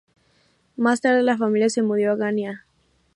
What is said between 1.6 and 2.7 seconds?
se mudó a Ganyá.